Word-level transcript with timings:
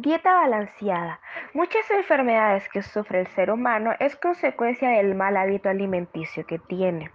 Dieta 0.00 0.32
balanceada. 0.32 1.20
Muchas 1.52 1.90
enfermedades 1.90 2.66
que 2.70 2.80
sufre 2.80 3.20
el 3.20 3.26
ser 3.26 3.50
humano 3.50 3.92
es 4.00 4.16
consecuencia 4.16 4.88
del 4.88 5.14
mal 5.14 5.36
hábito 5.36 5.68
alimenticio 5.68 6.46
que 6.46 6.58
tiene. 6.58 7.10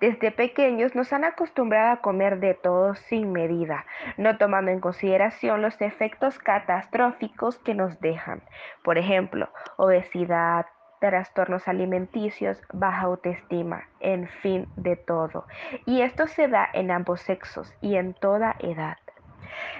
Desde 0.00 0.32
pequeños 0.32 0.96
nos 0.96 1.12
han 1.12 1.22
acostumbrado 1.22 1.92
a 1.92 2.00
comer 2.00 2.40
de 2.40 2.54
todo 2.54 2.96
sin 2.96 3.30
medida, 3.30 3.86
no 4.16 4.36
tomando 4.36 4.72
en 4.72 4.80
consideración 4.80 5.62
los 5.62 5.80
efectos 5.80 6.40
catastróficos 6.40 7.60
que 7.60 7.76
nos 7.76 8.00
dejan. 8.00 8.42
Por 8.82 8.98
ejemplo, 8.98 9.48
obesidad, 9.76 10.66
trastornos 10.98 11.68
alimenticios, 11.68 12.60
baja 12.72 13.02
autoestima, 13.02 13.84
en 14.00 14.26
fin, 14.26 14.66
de 14.74 14.96
todo. 14.96 15.46
Y 15.86 16.00
esto 16.00 16.26
se 16.26 16.48
da 16.48 16.68
en 16.72 16.90
ambos 16.90 17.20
sexos 17.20 17.72
y 17.80 17.94
en 17.94 18.12
toda 18.12 18.56
edad. 18.58 18.96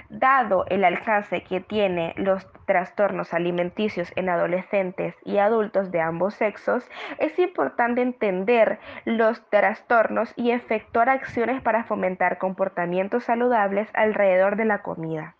Dado 0.09 0.65
el 0.69 0.85
alcance 0.85 1.43
que 1.43 1.61
tienen 1.61 2.13
los 2.17 2.47
trastornos 2.67 3.35
alimenticios 3.35 4.13
en 4.17 4.29
adolescentes 4.29 5.15
y 5.25 5.39
adultos 5.39 5.91
de 5.91 6.01
ambos 6.01 6.35
sexos, 6.35 6.89
es 7.19 7.39
importante 7.39 8.03
entender 8.03 8.79
los 9.05 9.49
trastornos 9.51 10.33
y 10.37 10.51
efectuar 10.51 11.09
acciones 11.09 11.63
para 11.63 11.85
fomentar 11.85 12.39
comportamientos 12.39 13.25
saludables 13.25 13.89
alrededor 13.95 14.57
de 14.57 14.65
la 14.65 14.83
comida. 14.83 15.37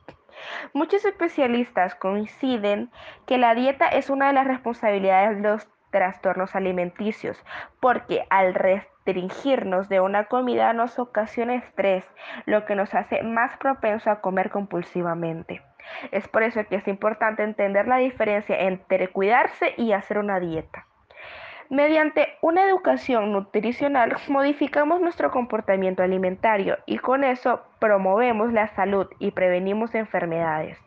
Muchos 0.73 1.05
especialistas 1.05 1.95
coinciden 1.95 2.91
que 3.27 3.39
la 3.39 3.55
dieta 3.55 3.89
es 3.89 4.11
una 4.11 4.27
de 4.29 4.33
las 4.33 4.47
responsabilidades 4.47 5.37
de 5.37 5.49
los 5.49 5.69
trastornos 5.91 6.57
alimenticios, 6.57 7.43
porque 7.81 8.27
al 8.31 8.55
restringirnos 9.05 9.89
de 9.89 10.01
una 10.01 10.25
comida 10.25 10.73
nos 10.73 10.99
ocasiona 10.99 11.57
estrés, 11.57 12.05
lo 12.47 12.65
que 12.65 12.75
nos 12.75 12.95
hace 12.95 13.23
más 13.23 13.57
propenso 13.59 14.11
a 14.11 14.21
comer 14.21 14.51
compulsivamente. 14.51 15.63
Es 16.11 16.27
por 16.29 16.43
eso 16.43 16.65
que 16.67 16.77
es 16.77 16.89
importante 16.89 17.43
entender 17.43 17.87
la 17.87 17.99
diferencia 17.99 18.59
entre 18.59 19.09
cuidarse 19.09 19.75
y 19.77 19.93
hacer 19.93 20.19
una 20.19 20.41
dieta. 20.41 20.87
Mediante 21.71 22.29
una 22.41 22.65
educación 22.65 23.33
nutricional 23.33 24.17
modificamos 24.29 25.01
nuestro 25.01 25.31
comportamiento 25.31 26.03
alimentario 26.03 26.79
y 26.87 26.99
con 26.99 27.25
eso 27.25 27.63
promovemos 27.79 28.53
la 28.53 28.69
salud 28.69 29.09
y 29.19 29.31
prevenimos 29.31 29.95
enfermedades. 29.95 30.79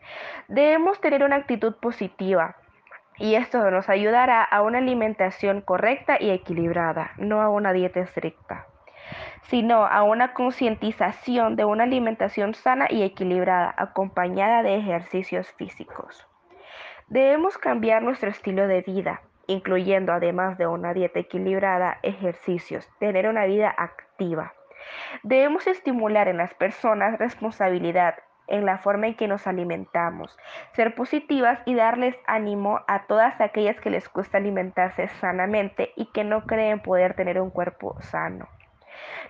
Debemos 0.46 1.00
tener 1.00 1.24
una 1.24 1.36
actitud 1.36 1.74
positiva, 1.74 2.56
y 3.18 3.34
esto 3.34 3.70
nos 3.70 3.88
ayudará 3.88 4.42
a 4.42 4.62
una 4.62 4.78
alimentación 4.78 5.60
correcta 5.60 6.16
y 6.20 6.30
equilibrada, 6.30 7.12
no 7.16 7.42
a 7.42 7.48
una 7.48 7.72
dieta 7.72 8.00
estricta, 8.00 8.66
sino 9.42 9.86
a 9.86 10.02
una 10.02 10.34
concientización 10.34 11.56
de 11.56 11.64
una 11.64 11.84
alimentación 11.84 12.54
sana 12.54 12.86
y 12.90 13.02
equilibrada, 13.02 13.74
acompañada 13.76 14.62
de 14.62 14.76
ejercicios 14.76 15.50
físicos. 15.52 16.26
Debemos 17.08 17.56
cambiar 17.56 18.02
nuestro 18.02 18.28
estilo 18.28 18.66
de 18.66 18.82
vida, 18.82 19.22
incluyendo 19.46 20.12
además 20.12 20.58
de 20.58 20.66
una 20.66 20.92
dieta 20.92 21.20
equilibrada, 21.20 21.98
ejercicios, 22.02 22.86
tener 22.98 23.26
una 23.28 23.46
vida 23.46 23.74
activa. 23.76 24.52
Debemos 25.22 25.66
estimular 25.66 26.28
en 26.28 26.36
las 26.36 26.54
personas 26.54 27.18
responsabilidad, 27.18 28.14
en 28.48 28.66
la 28.66 28.78
forma 28.78 29.06
en 29.06 29.14
que 29.14 29.28
nos 29.28 29.46
alimentamos, 29.46 30.36
ser 30.72 30.94
positivas 30.94 31.60
y 31.64 31.74
darles 31.74 32.16
ánimo 32.26 32.80
a 32.88 33.06
todas 33.06 33.40
aquellas 33.40 33.80
que 33.80 33.90
les 33.90 34.08
cuesta 34.08 34.38
alimentarse 34.38 35.08
sanamente 35.20 35.92
y 35.96 36.06
que 36.06 36.24
no 36.24 36.44
creen 36.44 36.80
poder 36.80 37.14
tener 37.14 37.40
un 37.40 37.50
cuerpo 37.50 37.96
sano. 38.00 38.48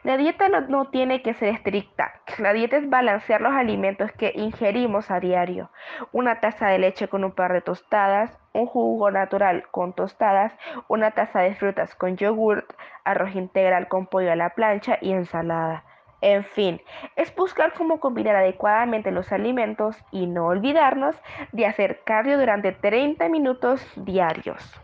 La 0.05 0.16
dieta 0.16 0.48
no, 0.48 0.91
tiene 0.91 1.22
que 1.22 1.34
ser 1.34 1.48
estricta. 1.55 2.14
La 2.38 2.52
dieta 2.52 2.77
es 2.77 2.88
balancear 2.88 3.41
los 3.41 3.52
alimentos 3.52 4.12
que 4.12 4.33
ingerimos 4.34 5.10
a 5.10 5.20
diario. 5.20 5.70
Una 6.12 6.41
taza 6.41 6.69
de 6.69 6.78
leche 6.78 7.08
con 7.08 7.25
un 7.25 7.32
par 7.32 7.53
de 7.53 7.60
tostadas, 7.60 8.38
un 8.53 8.66
jugo 8.66 9.10
natural 9.10 9.64
con 9.70 9.92
tostadas, 9.92 10.53
una 10.86 11.10
taza 11.10 11.41
de 11.41 11.55
frutas 11.55 11.94
con 11.94 12.16
yogurt, 12.16 12.72
arroz 13.05 13.34
integral 13.34 13.88
con 13.88 14.06
pollo 14.06 14.30
a 14.32 14.36
la 14.36 14.50
plancha 14.50 14.98
y 15.00 15.12
ensalada. 15.12 15.84
En 16.20 16.44
fin, 16.44 16.80
es 17.16 17.34
buscar 17.34 17.74
cómo 17.74 18.00
combinar 18.00 18.34
adecuadamente 18.34 19.12
los 19.12 19.30
alimentos 19.30 19.96
y 20.10 20.26
no 20.26 20.46
olvidarnos 20.46 21.14
de 21.52 21.66
hacer 21.66 22.02
cardio 22.04 22.38
durante 22.38 22.72
30 22.72 23.28
minutos 23.28 23.86
diarios. 23.94 24.80